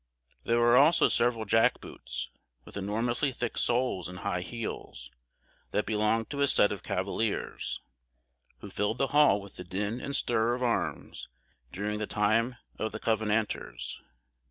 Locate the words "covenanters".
12.99-14.01